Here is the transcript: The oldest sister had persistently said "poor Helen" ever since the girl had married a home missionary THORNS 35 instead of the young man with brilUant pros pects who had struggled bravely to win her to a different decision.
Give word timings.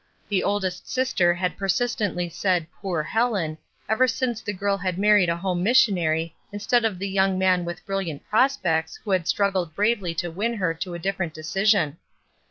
The 0.29 0.43
oldest 0.43 0.89
sister 0.91 1.35
had 1.35 1.57
persistently 1.59 2.27
said 2.27 2.65
"poor 2.81 3.03
Helen" 3.03 3.59
ever 3.87 4.07
since 4.07 4.41
the 4.41 4.51
girl 4.51 4.75
had 4.77 4.97
married 4.97 5.29
a 5.29 5.37
home 5.37 5.61
missionary 5.61 6.33
THORNS 6.49 6.49
35 6.49 6.53
instead 6.53 6.85
of 6.85 6.97
the 6.97 7.07
young 7.09 7.37
man 7.37 7.65
with 7.65 7.85
brilUant 7.85 8.21
pros 8.27 8.57
pects 8.57 8.97
who 9.03 9.11
had 9.11 9.27
struggled 9.27 9.75
bravely 9.75 10.15
to 10.15 10.31
win 10.31 10.55
her 10.55 10.73
to 10.73 10.95
a 10.95 10.97
different 10.97 11.35
decision. 11.35 11.97